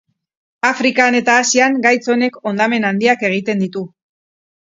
[0.69, 3.85] Afrikan eta Asian gaitz honek hondamen handiak egiten ditu.